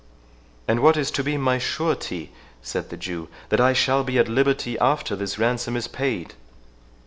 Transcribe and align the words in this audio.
"And 0.67 0.79
what 0.79 0.97
is 0.97 1.11
to 1.11 1.23
be 1.23 1.37
my 1.37 1.59
surety," 1.59 2.31
said 2.63 2.89
the 2.89 2.97
Jew, 2.97 3.27
"that 3.49 3.61
I 3.61 3.73
shall 3.73 4.03
be 4.03 4.17
at 4.17 4.27
liberty 4.27 4.75
after 4.79 5.15
this 5.15 5.37
ransom 5.37 5.77
is 5.77 5.87
paid?" 5.87 6.33